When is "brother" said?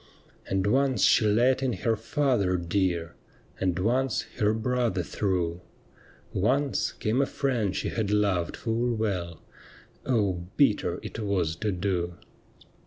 4.51-5.03